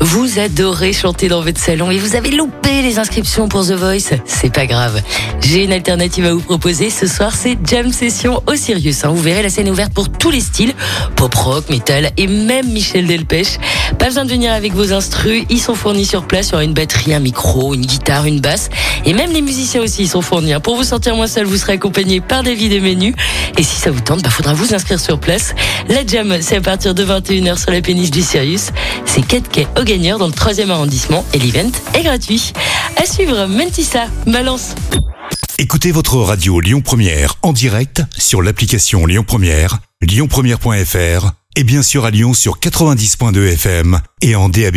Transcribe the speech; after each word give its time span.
Vous 0.00 0.38
adorez 0.38 0.92
chanter 0.94 1.28
dans 1.28 1.42
votre 1.42 1.60
salon 1.60 1.90
et 1.90 1.98
vous 1.98 2.16
avez 2.16 2.30
loupé 2.30 2.80
les 2.82 2.98
inscriptions 2.98 3.48
pour 3.48 3.66
The 3.66 3.72
Voice. 3.72 4.16
C'est 4.24 4.52
pas 4.52 4.64
grave. 4.64 5.00
J'ai 5.42 5.64
une 5.64 5.72
alternative 5.72 6.24
à 6.24 6.32
vous 6.32 6.40
proposer. 6.40 6.88
Ce 6.88 7.06
soir, 7.06 7.34
c'est 7.36 7.58
Jam 7.68 7.92
Session 7.92 8.42
au 8.46 8.56
Sirius. 8.56 9.04
hein. 9.04 9.08
Vous 9.10 9.20
verrez, 9.20 9.42
la 9.42 9.50
scène 9.50 9.66
est 9.66 9.70
ouverte 9.70 9.92
pour 9.92 10.08
tous 10.08 10.30
les 10.30 10.40
styles. 10.40 10.72
Pop 11.16 11.34
rock, 11.34 11.68
metal 11.68 12.12
et 12.16 12.26
même 12.26 12.68
Michel 12.72 13.06
Delpech. 13.06 13.58
Pas 13.98 14.06
besoin 14.06 14.24
de 14.24 14.30
venir 14.30 14.52
avec 14.52 14.72
vos 14.72 14.92
instrus. 14.94 15.44
Ils 15.50 15.60
sont 15.60 15.74
fournis 15.74 16.06
sur 16.06 16.26
place. 16.26 16.48
Il 16.48 16.52
y 16.52 16.54
aura 16.54 16.64
une 16.64 16.72
batterie, 16.74 17.12
un 17.12 17.18
micro, 17.20 17.74
une 17.74 17.84
guitare, 17.84 18.24
une 18.24 18.40
basse. 18.40 18.70
Et 19.04 19.12
même 19.12 19.32
les 19.32 19.42
musiciens 19.42 19.82
aussi, 19.82 20.02
ils 20.04 20.08
sont 20.08 20.22
fournis. 20.22 20.54
hein. 20.54 20.60
Pour 20.60 20.76
vous 20.76 20.84
sentir 20.84 21.14
moins 21.14 21.26
seul, 21.26 21.44
vous 21.44 21.58
serez 21.58 21.74
accompagné 21.74 22.20
par 22.20 22.42
David 22.42 22.72
et 22.72 22.80
Menu. 22.80 23.14
Et 23.58 23.62
si 23.62 23.76
ça 23.76 23.90
vous 23.90 24.00
tente, 24.00 24.22
bah, 24.22 24.30
faudra 24.30 24.54
vous 24.54 24.72
inscrire 24.74 24.98
sur 24.98 25.20
place. 25.20 25.54
La 25.90 26.06
Jam, 26.06 26.34
c'est 26.40 26.56
à 26.56 26.60
partir 26.62 26.94
de 26.94 27.04
21h 27.04 27.58
sur 27.58 27.70
la 27.70 27.82
péniche 27.82 28.10
du 28.10 28.22
Sirius. 28.22 28.70
C'est 29.04 29.26
4 29.26 29.48
quai 29.50 29.66
au 29.78 29.84
gagneur 29.90 30.18
dans 30.20 30.28
le 30.28 30.32
3e 30.32 30.70
arrondissement 30.70 31.24
et 31.34 31.38
l'event 31.40 31.72
est 31.94 32.04
gratuit. 32.04 32.52
À 32.96 33.04
suivre, 33.04 33.46
Mentissa, 33.46 34.06
Balance. 34.24 34.76
Écoutez 35.58 35.90
votre 35.90 36.16
radio 36.18 36.60
Lyon 36.60 36.80
Première 36.80 37.34
en 37.42 37.52
direct 37.52 38.02
sur 38.16 38.40
l'application 38.40 39.04
Lyon 39.04 39.24
Première, 39.26 39.78
lyonpremière.fr 40.00 41.32
et 41.56 41.64
bien 41.64 41.82
sûr 41.82 42.04
à 42.04 42.12
Lyon 42.12 42.34
sur 42.34 42.60
90.2 42.60 43.54
FM 43.54 44.00
et 44.22 44.36
en 44.36 44.48
DAB+. 44.48 44.76